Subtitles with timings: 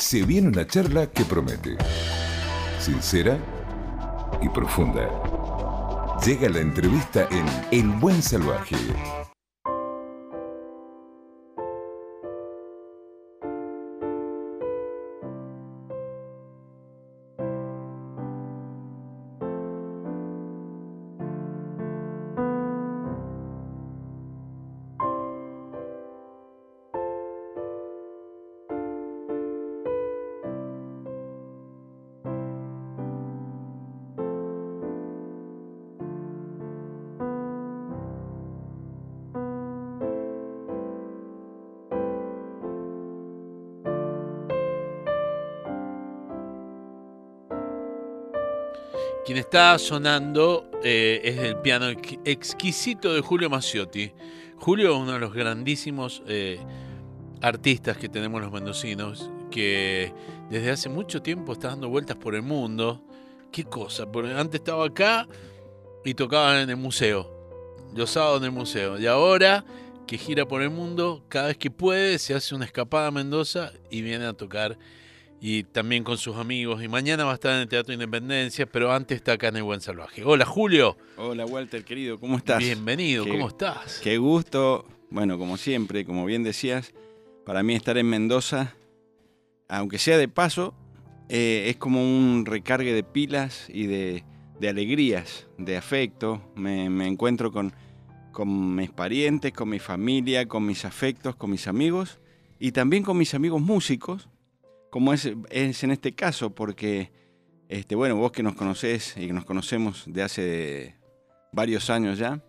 [0.00, 1.76] Se viene una charla que promete.
[2.80, 3.38] Sincera
[4.40, 5.06] y profunda.
[6.24, 8.76] Llega la entrevista en El Buen Salvaje.
[49.24, 51.88] Quien está sonando eh, es el piano
[52.24, 54.12] exquisito de Julio Maciotti.
[54.56, 56.58] Julio es uno de los grandísimos eh,
[57.42, 60.12] artistas que tenemos los mendocinos, que
[60.48, 63.02] desde hace mucho tiempo está dando vueltas por el mundo.
[63.52, 65.28] Qué cosa, porque antes estaba acá
[66.04, 67.30] y tocaba en el museo,
[67.94, 69.64] los sábados en el museo, y ahora
[70.06, 73.72] que gira por el mundo, cada vez que puede se hace una escapada a Mendoza
[73.90, 74.78] y viene a tocar
[75.40, 76.82] y también con sus amigos.
[76.82, 79.62] Y mañana va a estar en el Teatro Independencia, pero antes está acá en el
[79.62, 80.22] Buen Salvaje.
[80.24, 80.96] Hola Julio.
[81.16, 82.58] Hola Walter, querido, ¿cómo estás?
[82.58, 84.00] Bienvenido, ¿cómo estás?
[84.02, 86.92] Qué gusto, bueno, como siempre, como bien decías,
[87.46, 88.74] para mí estar en Mendoza,
[89.68, 90.74] aunque sea de paso,
[91.28, 94.24] eh, es como un recargue de pilas y de,
[94.68, 96.42] alegrías, de afecto.
[96.54, 97.72] Me, encuentro con,
[98.32, 102.18] con mis parientes, con mi familia, con mis afectos, con mis amigos
[102.58, 104.28] y también con mis amigos músicos
[104.90, 107.12] como es, en este caso, porque,
[107.68, 110.96] este, bueno, vos que nos conocés y que nos conocemos de hace
[111.52, 112.42] varios años ya,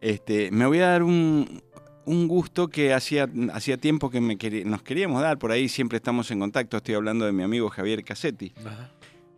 [0.00, 1.62] este, me voy a dar un,
[2.06, 6.40] gusto que hacía, hacía tiempo que me nos queríamos dar, por ahí siempre estamos en
[6.40, 8.52] contacto, estoy hablando de mi amigo Javier Cassetti,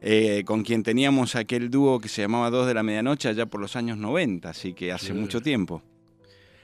[0.01, 3.61] eh, con quien teníamos aquel dúo que se llamaba Dos de la Medianoche allá por
[3.61, 5.83] los años 90, así que hace mucho tiempo.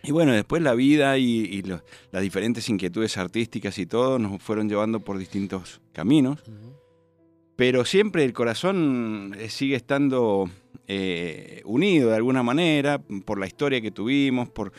[0.03, 5.01] Y bueno, después la vida y, las diferentes inquietudes artísticas y todo nos fueron llevando
[5.01, 6.43] por distintos caminos.
[7.57, 10.49] Pero siempre el corazón eh, sigue estando
[10.87, 14.73] eh, unido de alguna manera por la historia que tuvimos, por,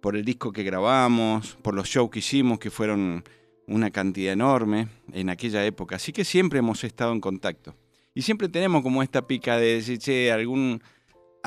[0.00, 3.22] por el disco que grabamos, por los shows que hicimos, que fueron
[3.68, 5.96] una cantidad enorme en aquella época.
[5.96, 7.76] Así que siempre hemos estado en contacto.
[8.12, 10.82] Y siempre tenemos como esta pica de decir, che, algún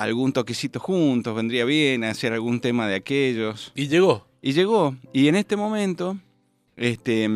[0.03, 3.71] algún toquecito juntos, vendría bien hacer algún tema de aquellos.
[3.75, 4.25] Y llegó.
[4.41, 4.95] Y llegó.
[5.13, 6.17] Y en este momento,
[6.77, 7.29] este,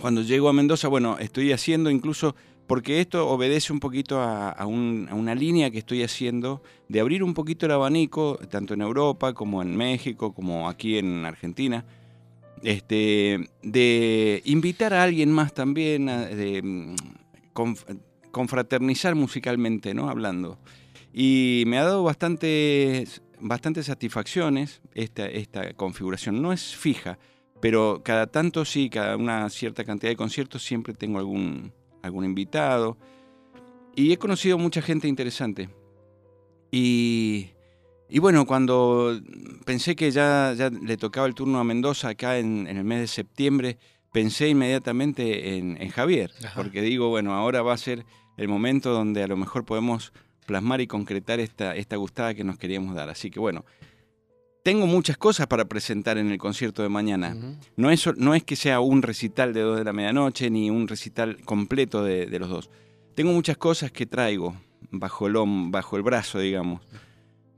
[0.00, 2.36] cuando llego a Mendoza, bueno, estoy haciendo incluso,
[2.66, 7.66] porque esto obedece un poquito a, una línea que estoy haciendo de abrir un poquito
[7.66, 11.84] el abanico, tanto en Europa como en México, como aquí en Argentina.
[12.62, 16.94] Este, de invitar a alguien más también, de mm,
[18.30, 20.10] confraternizar musicalmente, ¿no?
[20.10, 20.58] Hablando.
[21.12, 26.40] Y me ha dado bastantes, bastantes satisfacciones esta, esta configuración.
[26.40, 27.18] No es fija,
[27.60, 31.72] pero cada tanto sí, cada una cierta cantidad de conciertos siempre tengo algún,
[32.02, 32.96] algún invitado.
[33.94, 35.68] Y he conocido mucha gente interesante.
[36.70, 37.50] Y,
[38.08, 39.20] y bueno, cuando
[39.64, 43.06] pensé que ya, ya, le tocaba el turno a Mendoza acá en, el mes de
[43.06, 43.78] septiembre,
[44.12, 48.04] pensé inmediatamente en, Javier, porque digo, bueno, ahora va a ser
[48.36, 50.12] el momento donde a lo mejor podemos
[50.50, 53.08] plasmar y concretar esta, esta gustada que nos queríamos dar.
[53.08, 53.64] Así que bueno,
[54.64, 57.36] tengo muchas cosas para presentar en el concierto de mañana.
[57.76, 60.88] no, es, no es que sea un recital de dos de la medianoche ni un
[60.88, 62.70] recital completo de, los dos.
[63.14, 64.56] Tengo muchas cosas que traigo
[64.90, 65.34] bajo el,
[65.70, 66.80] bajo el brazo, digamos.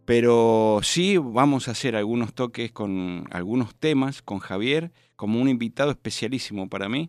[0.05, 5.93] Pero sí vamos a hacer algunos toques con algunos temas con Javier como un invitado
[5.93, 7.09] especialísimo para mí.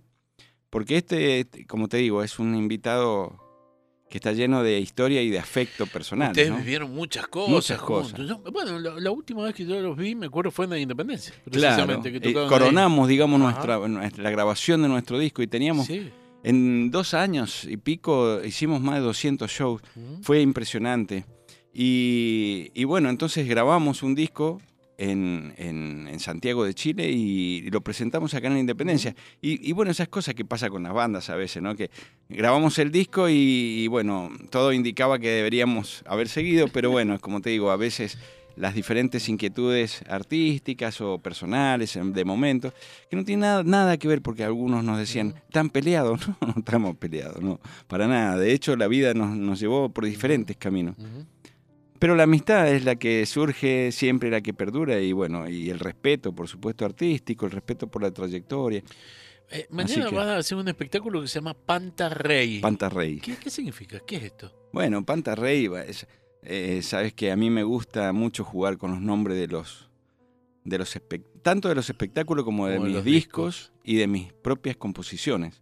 [0.69, 3.42] Porque este, como te digo, es un invitado
[4.13, 6.29] que está lleno de historia y de afecto personal.
[6.29, 7.49] Ustedes vivieron muchas cosas.
[7.49, 8.21] Muchas cosas.
[8.51, 11.33] bueno, la, última vez que yo los vi, me acuerdo, fue en la Independencia.
[11.43, 12.45] Precisamente, claro.
[12.45, 15.89] Eh, coronamos, digamos, nuestra, la grabación de nuestro disco y teníamos...
[16.43, 19.81] En dos años y pico hicimos más de 200 shows.
[20.21, 21.25] Fue impresionante.
[21.73, 24.61] Y, y bueno, entonces grabamos un disco
[24.97, 29.15] en, en, Santiago de Chile y, lo presentamos acá en la Independencia.
[29.41, 31.75] Y, bueno, esas cosas que pasa con las bandas a veces, ¿no?
[31.75, 31.89] Que
[32.29, 37.49] grabamos el disco y, bueno, todo indicaba que deberíamos haber seguido, pero bueno, como te
[37.49, 38.17] digo, a veces
[38.55, 42.71] las diferentes inquietudes artísticas o personales de momento,
[43.09, 46.21] que no tiene nada, nada que ver porque algunos nos decían, ¿están peleados?
[46.41, 48.37] No, no estamos peleados, no, para nada.
[48.37, 50.95] De hecho, la vida nos, nos llevó por diferentes caminos.
[52.03, 55.79] Pero la amistad es la que surge siempre, la que perdura y bueno, y el
[55.79, 58.83] respeto, por supuesto, artístico, el respeto por la trayectoria.
[59.49, 62.59] Eh, mañana que- vas a hacer un espectáculo que se llama Panta Rey.
[62.59, 63.21] Panta Rey.
[63.21, 64.01] ¿Qué, qué significa?
[64.05, 64.53] ¿Qué es esto?
[64.73, 66.05] Bueno, Panta Rey, va, es-
[66.41, 69.89] eh, sabes que a mí me gusta mucho jugar con los nombres de los,
[70.65, 70.99] de los
[71.41, 75.57] tanto de los espectáculos como de Como mis discos, y de mis propias composiciones.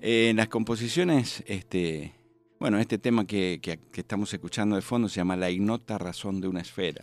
[0.00, 2.14] Eh, en las composiciones, este,
[2.62, 6.40] bueno, este tema que, que- que estamos escuchando de fondo se llama La ignota razón
[6.40, 7.00] de una esfera,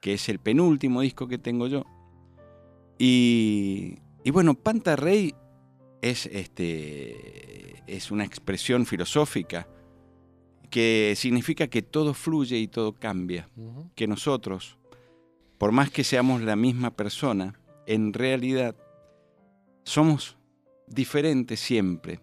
[0.00, 1.84] que es el penúltimo disco que tengo yo.
[2.98, 5.34] Y, y bueno, Panta Rey
[6.00, 9.68] es, este, es una expresión filosófica
[10.70, 13.48] que significa que todo fluye y todo cambia,
[13.94, 14.78] que nosotros,
[15.58, 18.74] por más que seamos la misma persona, en realidad
[19.84, 20.36] somos
[20.86, 22.20] diferentes siempre.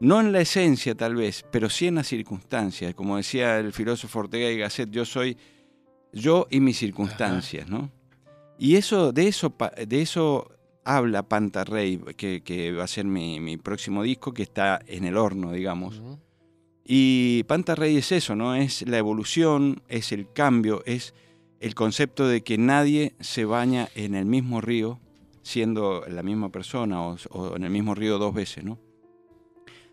[0.00, 2.94] No en la esencia tal vez, pero sí en las circunstancias.
[2.94, 5.36] Como decía el filósofo Ortega y Gasset, yo soy
[6.12, 7.90] yo y mis circunstancias, ¿no?
[8.58, 9.54] Y eso, de eso,
[9.86, 10.50] de eso
[10.84, 15.04] habla Panta Rey, que, que va a ser mi, mi próximo disco, que está en
[15.04, 16.02] el horno, digamos.
[16.84, 18.54] Y Panta Rey es eso, ¿no?
[18.54, 21.14] Es la evolución, es el cambio, es
[21.60, 24.98] el concepto de que nadie se baña en el mismo río
[25.42, 28.78] siendo la misma persona o, o en el mismo río dos veces, ¿no?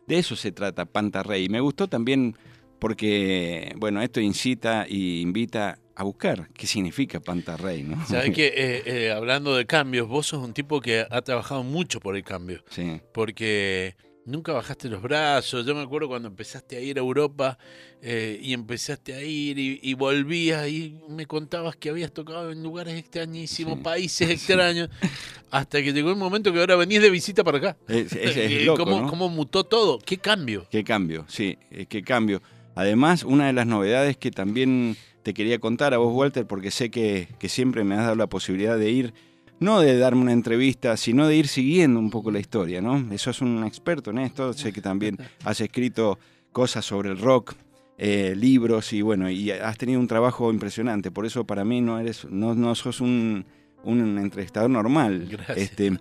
[0.07, 1.45] De eso se trata Panta Rey.
[1.45, 2.35] Y me gustó también
[2.79, 8.05] porque, bueno, esto incita y invita a buscar qué significa Panta Rey, ¿no?
[8.05, 11.99] Sabes que eh, eh, hablando de cambios, vos sos un tipo que ha trabajado mucho
[11.99, 13.95] por el cambio, Sí, porque
[14.27, 15.65] nunca bajaste los brazos.
[15.65, 17.57] Yo me acuerdo cuando empezaste a ir a Europa
[18.01, 22.61] eh, y empezaste a ir y, y volvías y me contabas que habías tocado en
[22.61, 23.83] lugares extrañísimos, Sí.
[23.83, 24.89] países extraños,
[25.49, 27.77] hasta que llegó el momento que ahora venís de visita para acá.
[27.87, 29.07] es, es- es Eh, loco, ¿Cómo, ¿no?
[29.07, 29.97] cómo mutó todo?
[29.99, 30.67] ¿Qué cambio?
[30.69, 32.41] Qué cambio, sí, eh, qué cambio.
[32.75, 36.91] Además, una de las novedades que también te quería contar a vos, Walter, porque sé
[36.91, 39.13] que, que siempre me has dado la posibilidad de ir,
[39.59, 43.11] no de darme una entrevista, sino de ir siguiendo un poco la historia, ¿no?
[43.11, 46.19] Eso es un experto en esto, sé que también has escrito
[46.51, 47.55] cosas sobre el rock,
[47.97, 51.99] eh, libros y bueno, y has tenido un trabajo impresionante, por eso para mí no
[51.99, 53.45] eres, no, no sos un,
[53.83, 55.27] un entrevistador normal.
[55.29, 55.57] Gracias.
[55.57, 55.97] Este,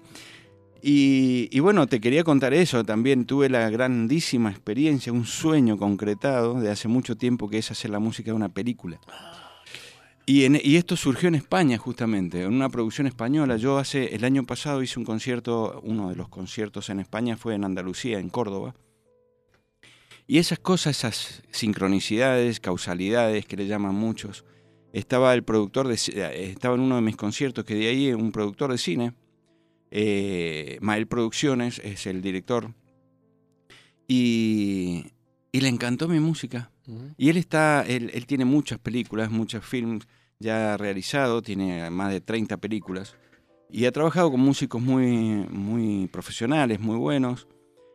[0.83, 2.85] y, y bueno, te quería contar eso.
[2.85, 7.91] También tuve la grandísima experiencia, un sueño concretado de hace mucho tiempo que es hacer
[7.91, 9.01] la música de una película.
[10.29, 13.57] Y, en- esto surgió en España justamente, en una producción española.
[13.57, 17.55] Yo hace el año pasado hice un concierto, uno de los conciertos en España fue
[17.55, 18.75] en Andalucía, en Córdoba.
[20.27, 24.45] Y esas cosas, esas sincronicidades, causalidades que le llaman muchos.
[24.93, 28.33] Estaba el productor de, eh, estaba en uno de mis conciertos que de ahí un
[28.33, 29.13] productor de cine,
[29.93, 32.75] eh, Mael Producciones es el director,
[34.09, 35.05] y
[35.53, 36.73] le encantó mi música.
[37.17, 40.07] Y él está, él, tiene muchas películas, muchos films
[40.39, 43.17] ya realizado, tiene más de 30 películas,
[43.71, 47.49] y ha trabajado con músicos muy, muy profesionales, muy buenos.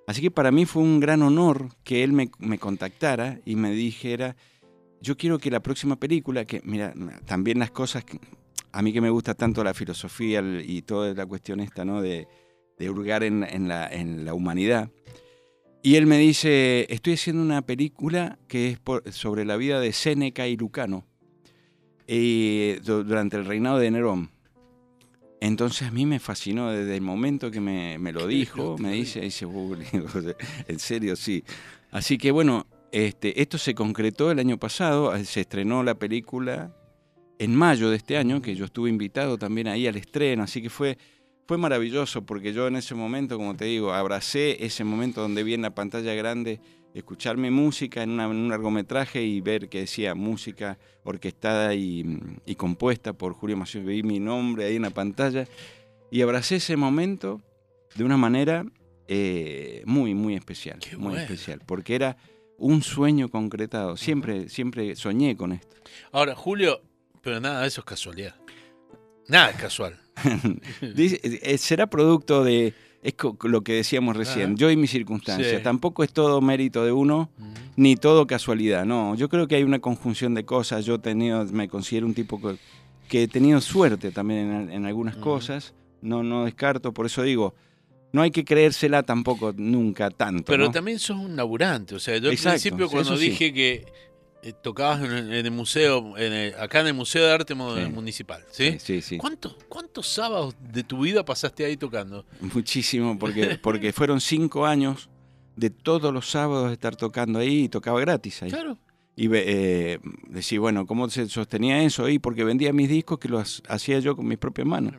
[0.07, 3.71] Así que para mí fue un gran honor que él me, me contactara y me
[3.71, 4.35] dijera,
[4.99, 6.93] yo quiero que la próxima película, que mira,
[7.25, 8.03] también las cosas,
[8.71, 12.01] a mí que me gusta tanto la filosofía y toda la cuestión esta, ¿no?
[12.01, 12.27] De,
[12.77, 14.89] de hurgar en, en la, en la humanidad.
[15.83, 19.93] Y él me dice, estoy haciendo una película que es por- sobre la vida de
[19.93, 21.05] Séneca y Lucano
[22.07, 24.29] eh, du- durante el reinado de Nerón.
[25.39, 29.21] Entonces a mí me fascinó desde el momento que me, me lo dijo, me dice,
[29.21, 29.45] dice,
[30.67, 31.43] en serio, sí.
[31.89, 36.75] Así que bueno, este, esto se concretó el año pasado, eh, se estrenó la película
[37.39, 40.69] en mayo de este año, que yo estuve invitado también ahí al estreno, así que
[40.69, 40.97] fue,
[41.47, 45.53] fue maravilloso porque yo en ese momento, como te digo, abracé ese momento donde vi
[45.53, 46.59] en la pantalla grande
[46.93, 52.05] escuchar mi música en, una- en un largometraje y ver que decía música orquestada y,
[52.45, 55.47] y compuesta por Julio Mació, vi mi nombre ahí en la pantalla
[56.09, 57.41] y abracé ese momento
[57.95, 58.65] de una manera
[59.07, 61.21] eh, muy, muy especial, Qué muy bueno.
[61.21, 62.17] especial, porque era
[62.57, 65.75] un sueño concretado, siempre, siempre soñé con esto.
[66.11, 66.81] Ahora, Julio,
[67.21, 68.35] pero nada de eso es casualidad.
[69.27, 69.99] Nada es casual.
[70.95, 75.57] Dice, eh, será producto de es lo que decíamos recién, yo y mis circunstancias.
[75.57, 75.63] Sí.
[75.63, 77.31] Tampoco es todo mérito de uno,
[77.75, 78.85] ni todo casualidad.
[78.85, 80.85] No, yo creo que hay una conjunción de cosas.
[80.85, 82.57] Yo he tenido, me considero un tipo que,
[83.07, 85.73] que he tenido suerte también en, en algunas cosas.
[86.01, 87.55] No, no descarto, por eso digo,
[88.11, 90.43] no hay que creérsela tampoco nunca tanto.
[90.45, 90.71] Pero ¿no?
[90.71, 91.95] también sos un laburante.
[91.95, 93.29] O sea, yo Exacto, al principio cuando sí.
[93.29, 93.85] dije que
[94.43, 97.53] eh, tocabas en, el- en el museo, en el- acá en el Museo de Arte
[97.53, 97.59] Sí.
[97.91, 98.77] Municipal, ¿sí?
[98.79, 99.17] Sí, sí.
[99.17, 102.25] ¿Cuántos, ¿Cuántos sábados de tu vida pasaste ahí tocando?
[102.39, 105.09] Muchísimo, porque, porque fueron cinco años
[105.55, 108.49] de todos los sábados estar tocando ahí y tocaba gratis ahí.
[108.51, 108.77] Claro.
[109.15, 112.17] Y eh, decir, bueno, ¿cómo se sostenía eso ahí?
[112.17, 114.93] Porque vendía mis discos que los hacía yo con mis propias manos.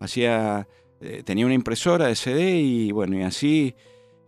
[0.00, 0.66] Hacía
[1.00, 3.74] eh, tenía una impresora de CD y bueno, y así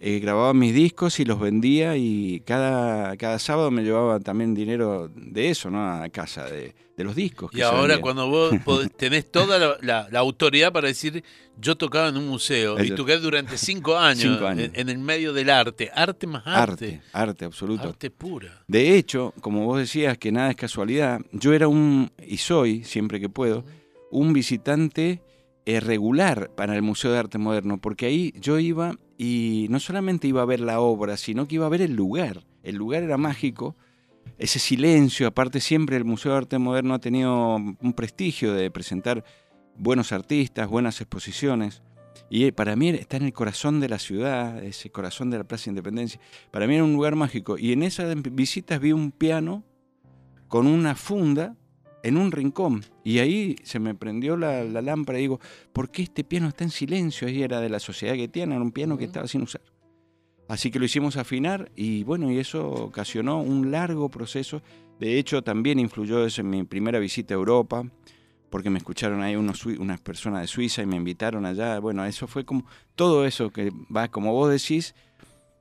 [0.00, 5.08] eh, grababa mis discos y los vendía y cada, cada sábado me llevaba también dinero
[5.14, 5.82] de eso, ¿no?
[5.88, 7.50] A casa, de, de los discos.
[7.54, 8.54] y ahora cuando vos
[8.96, 11.22] tenés toda la, autoridad para decir,
[11.56, 15.90] yo tocaba en un museo y toqué durante cinco años, En, el medio del arte,
[15.94, 17.00] arte más arte.
[17.00, 17.88] Arte, arte absoluto.
[17.88, 18.64] Arte pura.
[18.66, 23.20] De hecho, como vos decías que nada es casualidad, yo era un, y soy, siempre
[23.20, 23.64] que puedo,
[24.10, 25.22] un visitante
[25.66, 30.42] regular para el Museo de Arte Moderno, porque ahí yo iba y no solamente iba
[30.42, 32.44] a ver la obra, sino que iba a ver el lugar.
[32.62, 33.76] El lugar era mágico,
[34.38, 39.25] ese silencio, aparte siempre el Museo de Arte Moderno ha tenido un prestigio de presentar
[39.76, 41.83] buenos artistas, buenas exposiciones.
[42.30, 45.71] Y para mí está en el corazón de la ciudad, ese corazón de la Plaza
[45.71, 46.21] Independencia.
[46.50, 47.59] Para mí era un lugar mágico.
[47.59, 49.62] Y en esas visitas vi un piano
[50.49, 51.56] con una funda
[52.04, 52.84] en un rincón.
[53.02, 55.40] Y ahí se me prendió la, lámpara y digo,
[55.73, 57.26] ¿por qué este piano está en silencio?
[57.26, 59.62] Ahí era de la sociedad que tiene, era un piano que estaba sin usar.
[60.46, 64.62] Así que lo hicimos afinar y bueno, y eso ocasionó un largo proceso.
[65.00, 67.82] De hecho, también influyó eso en mi primera visita a Europa,
[68.50, 71.78] porque me escucharon ahí unos, unas personas de Suiza y me invitaron allá.
[71.80, 74.94] Bueno, eso fue como todo eso que va, como vos decís,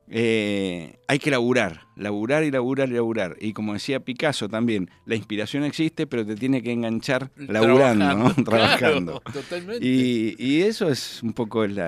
[0.10, 3.38] eh, hay que laburar, laburar y laburar y laburar.
[3.40, 8.34] Y como decía Picasso también, la inspiración existe, pero te tiene que enganchar laburando, ¿no?
[8.44, 9.22] Trabajando.
[9.32, 9.86] totalmente.
[9.86, 11.82] Y, eso es un poco el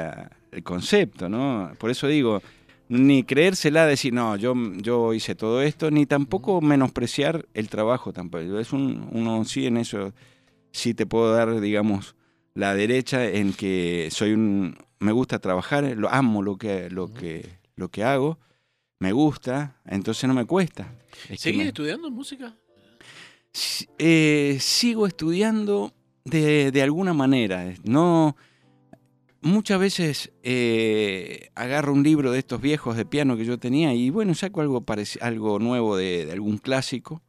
[0.63, 1.71] concepto, ¿no?
[1.77, 2.41] Por eso digo,
[2.87, 8.59] ni creérsela decir, no, yo, yo hice todo esto, ni tampoco menospreciar el trabajo tampoco.
[8.59, 10.13] Es un, uno sí en eso,
[10.71, 12.15] sí te puedo dar, digamos,
[12.53, 17.64] la derecha en que soy un, me gusta trabajar, lo amo lo que, lo que
[17.75, 18.39] lo que hago,
[18.99, 20.93] me gusta, entonces no me cuesta.
[21.37, 22.55] ¿Seguís estudiando música?
[23.97, 27.73] Eh, sigo estudiando de, alguna manera.
[27.83, 28.35] No,
[29.41, 34.09] muchas veces eh, agarro un libro de estos viejos de piano que yo tenía y
[34.09, 34.83] bueno, saco algo,
[35.21, 37.21] algo nuevo de, de, algún clásico,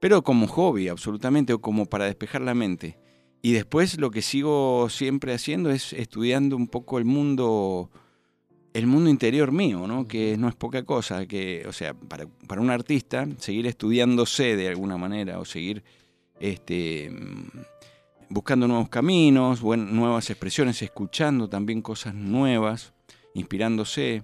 [0.00, 2.98] pero como hobby absolutamente o como para despejar la mente.
[3.42, 7.90] Y después lo que sigo siempre haciendo es estudiando un poco el mundo
[8.72, 10.06] el mundo interior mío, ¿no?
[10.06, 14.68] que no es poca cosa, que, o sea, para, para, un artista, seguir estudiándose de
[14.68, 15.82] alguna manera o seguir
[16.38, 17.10] este,
[18.28, 22.92] buscando nuevos caminos, nuevas expresiones, escuchando también cosas nuevas,
[23.34, 24.22] inspirándose,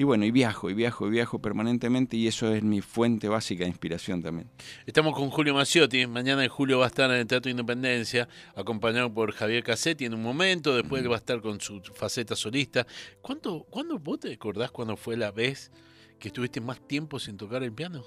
[0.00, 3.64] y bueno, y viajo, y viajo, y viajo permanentemente y eso es mi fuente básica
[3.64, 4.48] de inspiración también.
[4.86, 9.32] Estamos con Julio Maciotti, mañana Julio va a estar en el Teatro Independencia, acompañado por
[9.32, 12.86] Javier Cassetti en un momento, después va a estar con su faceta solista.
[13.20, 15.70] ¿Cuánto, ¿Cuándo vos te acordás cuando fue la vez
[16.18, 18.02] que estuviste más tiempo sin tocar el piano?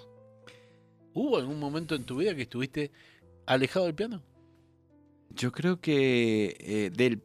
[1.13, 2.91] ¿Hubo algún momento en tu vida que estuviste
[3.45, 4.23] alejado del piano?
[5.29, 7.21] Yo creo que eh, del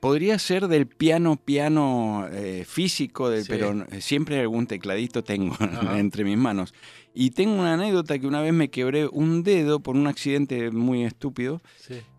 [0.00, 5.56] Podría ser del piano, piano eh, físico, pero siempre algún tecladito tengo
[5.96, 6.72] entre mis manos.
[7.14, 11.04] Y tengo una anécdota que una vez me quebré un dedo por un accidente muy
[11.04, 11.60] estúpido.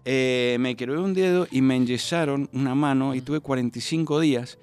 [0.03, 4.59] Eh, me quebré un dedo y me enyesaron una mano y tuve 45 días.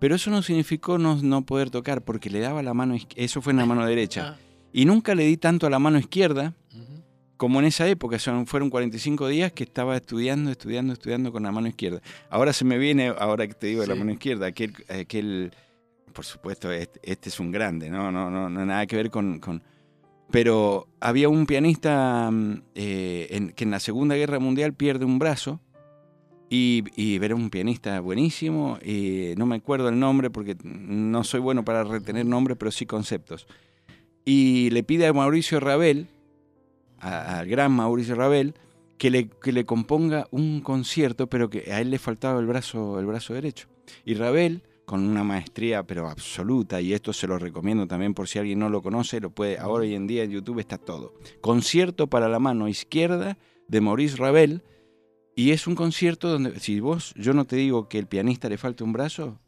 [0.00, 3.52] Pero eso no significó no, no poder tocar porque le daba la mano, eso fue
[3.52, 4.36] en la mano derecha.
[4.36, 4.38] Ah.
[4.72, 6.54] Y nunca le di tanto a la mano izquierda
[7.38, 11.52] como en esa época, son, fueron 45 días que estaba estudiando, estudiando, estudiando con la
[11.52, 12.02] mano izquierda.
[12.28, 15.52] Ahora se me viene, ahora que te digo de la mano izquierda, aquel, aquel
[16.12, 18.10] por supuesto, este, este, es un grande, ¿no?
[18.10, 19.62] No, no, no, nada que ver con, con...
[20.32, 25.60] Pero había un pianista mm, eh, que en la Segunda Guerra Mundial pierde un brazo
[26.50, 31.38] y, y era un pianista buenísimo, y no me acuerdo el nombre porque no soy
[31.38, 33.46] bueno para retener nombres, pero sí conceptos.
[34.24, 35.60] Y le pide a Mauricio
[37.00, 38.54] Al gran Mauricio Ravel,
[38.98, 42.98] que le, que le componga un concierto, pero que a él le faltaba el brazo,
[42.98, 43.68] el brazo derecho.
[44.04, 48.38] Y Ravel, con una maestría pero absoluta, y esto se lo recomiendo también por si
[48.38, 51.14] alguien no lo conoce, lo puede, ahora hoy en día en YouTube está todo.
[51.40, 53.38] Concierto para la mano izquierda
[53.68, 54.62] de Maurice Ravel,
[55.36, 58.58] y es un concierto donde, si vos, yo no te digo que el pianista le
[58.58, 59.38] falte un brazo,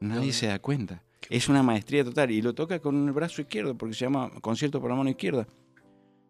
[0.00, 1.04] nadie se da cuenta.
[1.30, 4.80] Es una maestría total, y lo toca con el brazo izquierdo, porque se llama concierto
[4.80, 5.46] para la mano izquierda.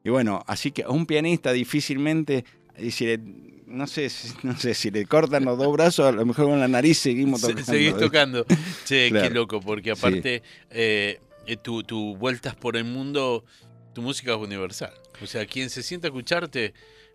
[0.05, 2.45] Y bueno, así que a un pianista difícilmente,
[2.91, 3.19] si le,
[3.67, 4.09] no, sé,
[4.43, 7.41] no sé, si le cortan los dos brazos, a lo mejor con la nariz seguimos
[7.41, 7.65] tocando.
[7.65, 8.47] Seguís tocando.
[8.85, 13.45] Che, qué loco, porque aparte eh, eh, tu, tu vueltas por el mundo,
[13.93, 14.93] tu música es universal.
[15.23, 16.73] O sea, quien se sienta a escucharte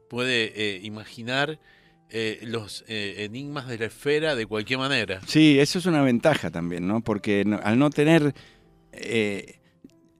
[0.09, 1.59] puede eh, imaginar
[2.43, 5.19] los enigmas de la esfera de cualquier manera.
[5.25, 7.01] Sí, eso es una ventaja también, ¿no?
[7.01, 8.35] Porque al no tener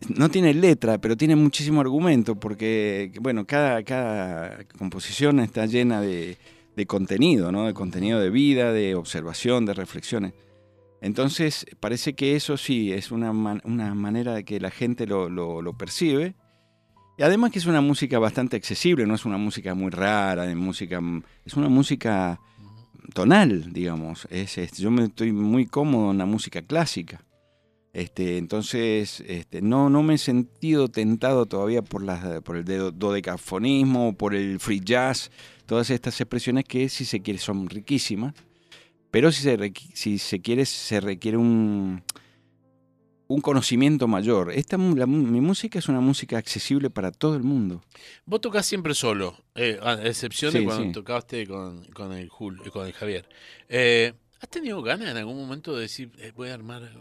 [0.10, 6.38] no tiene letra, pero tiene muchísimo argumento, porque, bueno, cada, cada composición está llena de,
[6.76, 7.66] de contenido, ¿no?
[7.66, 10.34] De contenido de vida, de observación, de reflexiones.
[11.02, 15.78] Entonces, parece que eso sí es una, una manera de que la gente lo, lo,
[15.78, 16.36] percibe.
[17.18, 20.56] Y además que es una música bastante accesible, no es una música muy rara, es,
[20.56, 21.02] música,
[21.46, 22.40] es una música
[23.14, 24.28] tonal, digamos.
[24.32, 27.22] Es, yo me estoy muy cómodo en la música clásica.
[27.94, 34.18] Este, entonces, este, no, no me he sentido tentado todavía por, las, por el dodecafonismo,
[34.18, 35.32] por el free jazz,
[35.66, 38.34] todas estas expresiones que, si se quiere, son riquísimas
[39.14, 42.02] pero si se, si se quiere, se requiere un,
[43.28, 44.52] un conocimiento mayor.
[44.52, 47.84] Esta, mi música es una música accesible para todo el mundo.
[48.26, 52.94] Vos tocas siempre solo, eh, a excepción de cuando tocaste con, con, el con el
[52.94, 53.30] Javier.
[53.70, 56.92] Eh, ¿Has tenido ganas en algún momento de decir, eh, voy a armar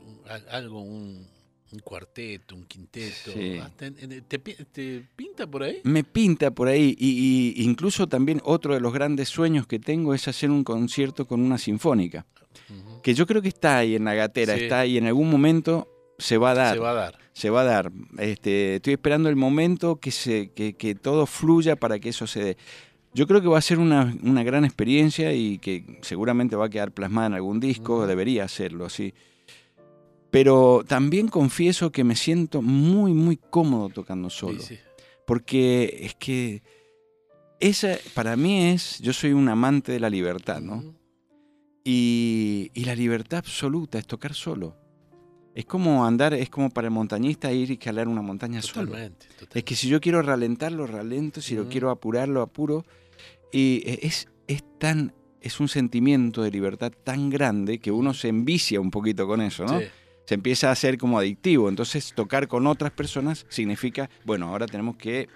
[0.49, 1.27] algo, un,
[1.73, 3.33] un cuarteto, un quinteto.
[3.61, 4.39] Ah, ¿Te,
[5.17, 5.81] pinta por ahí?
[5.83, 6.95] Me pinta por ahí.
[6.97, 11.41] Y, incluso también otro de los grandes sueños que tengo es hacer un concierto con
[11.43, 12.27] una sinfónica.
[13.03, 14.97] Que yo creo que está ahí en la gatera, está ahí.
[14.97, 16.75] En algún momento se va a dar.
[16.75, 17.19] Se va a dar.
[17.33, 17.93] Se va a dar.
[18.19, 22.45] Este, estoy esperando el momento que, se, que, que todo fluya para que eso se
[22.45, 22.57] dé.
[23.15, 26.71] Yo creo que va a ser una, una, gran experiencia y que seguramente va a
[26.71, 29.13] quedar plasmada en algún disco, debería hacerlo así.
[30.31, 34.63] Pero también confieso que me siento muy, muy cómodo tocando solo.
[35.27, 36.63] Porque es que
[37.61, 40.83] esa para mí es, yo soy un amante de la libertad, ¿no?
[41.85, 44.77] y, la libertad absoluta es tocar solo.
[45.55, 48.95] Es como andar, es como para el montañista ir y escalar una montaña solo.
[49.53, 52.87] Es que si yo quiero ralentarlo, ralento, si lo quiero apurar, lo apuro.
[53.53, 58.81] Y es, es tan, es un sentimiento de libertad tan grande que uno se envicia
[58.81, 59.81] un poquito con eso, ¿no?
[60.25, 61.69] se empieza a hacer como adictivo.
[61.69, 65.29] Entonces tocar con otras personas significa, bueno, ahora tenemos que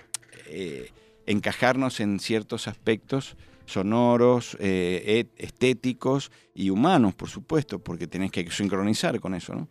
[0.46, 0.90] eh,
[1.26, 9.18] encajarnos en ciertos aspectos sonoros, eh, estéticos y humanos, por supuesto, porque tenés que sincronizar
[9.20, 9.68] con eso, ¿no?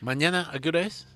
[0.00, 1.06] ¿Mañana a qué hora es?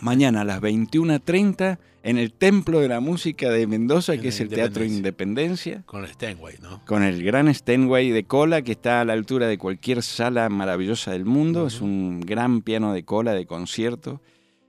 [0.00, 4.48] Mañana a las 21.30 en el Templo de la Música de Mendoza, que es el
[4.48, 5.82] Teatro Independencia.
[5.86, 6.84] Con el Steinway, ¿no?
[6.86, 11.12] Con el gran Steinway de cola, que está a la altura de cualquier sala maravillosa
[11.12, 11.66] del mundo.
[11.66, 14.20] Es un gran piano de cola de concierto,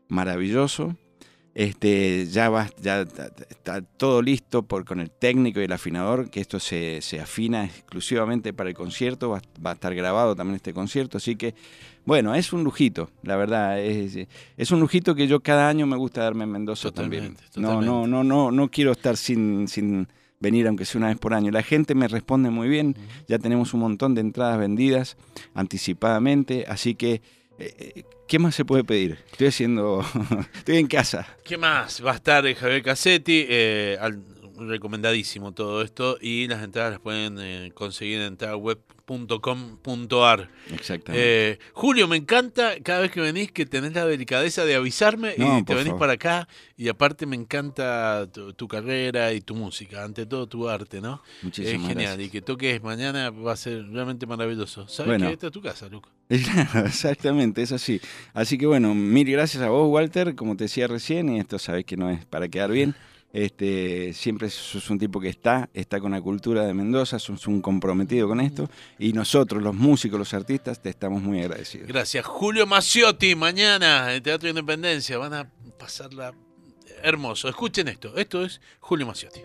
[0.09, 0.95] maravilloso.
[1.53, 6.39] Este, ya va, ya está todo listo por, con el técnico y el afinador, que
[6.39, 11.17] esto se, afina exclusivamente para el concierto, va, va, a estar grabado también este concierto,
[11.17, 11.53] así que
[12.05, 13.79] bueno, es un lujito, la verdad.
[13.79, 14.17] Es,
[14.57, 17.37] es un lujito que yo cada año me gusta darme en Mendoza también.
[17.55, 20.07] No, no, no, no, no quiero estar sin, sin
[20.39, 21.51] venir aunque sea una vez por año.
[21.51, 22.95] La gente me responde muy bien,
[23.27, 25.15] ya tenemos un montón de entradas vendidas
[25.53, 27.21] anticipadamente, así que
[28.27, 29.19] ¿qué más se puede pedir?
[29.31, 30.05] Estoy haciendo,
[30.55, 31.27] estoy en casa.
[31.43, 32.03] ¿Qué más?
[32.05, 33.97] Va a estar Javier Cassetti, eh,
[34.67, 38.79] recomendadísimo todo esto y las entradas las pueden conseguir en entrada web
[39.41, 40.49] .com.ar.
[40.73, 41.51] Exactamente.
[41.51, 45.63] Eh, Julio, me encanta cada vez que venís que tenés la delicadeza de avisarme y
[45.63, 46.47] te venís para acá.
[46.77, 51.21] Y aparte me encanta tu, carrera y tu música, ante todo tu arte, ¿no?
[51.41, 52.21] Muchísimas Es genial.
[52.21, 54.87] Y que toques mañana va a ser realmente maravilloso.
[54.87, 56.09] ¿Sabes que esta es tu casa, Luca?
[56.29, 57.99] Exactamente, es así.
[58.33, 61.85] Así que bueno, mil gracias a vos, Walter, como te decía recién, y esto sabes
[61.85, 62.95] que no es para quedar bien.
[63.33, 67.61] Este, siempre sos un tipo que está, está con la cultura de Mendoza, sos un
[67.61, 71.87] comprometido con esto y nosotros, los músicos, los artistas, te estamos muy agradecidos.
[71.87, 72.25] Gracias.
[72.25, 76.33] Julio Maciotti, mañana en Teatro Independencia, van a pasarla
[77.03, 77.47] hermoso.
[77.47, 79.41] Escuchen esto, esto es Julio Maciotti.